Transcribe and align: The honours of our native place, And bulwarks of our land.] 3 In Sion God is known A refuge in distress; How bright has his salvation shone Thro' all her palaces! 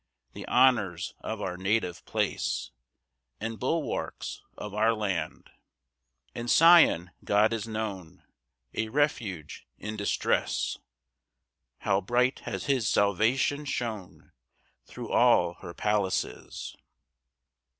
The 0.33 0.47
honours 0.47 1.13
of 1.19 1.41
our 1.43 1.57
native 1.57 2.03
place, 2.05 2.71
And 3.39 3.59
bulwarks 3.59 4.41
of 4.57 4.73
our 4.73 4.95
land.] 4.95 5.51
3 6.33 6.41
In 6.41 6.47
Sion 6.47 7.11
God 7.23 7.53
is 7.53 7.67
known 7.67 8.23
A 8.73 8.89
refuge 8.89 9.67
in 9.77 9.95
distress; 9.95 10.79
How 11.81 12.01
bright 12.01 12.39
has 12.45 12.65
his 12.65 12.89
salvation 12.89 13.63
shone 13.63 14.31
Thro' 14.87 15.09
all 15.11 15.53
her 15.61 15.75
palaces! 15.75 16.75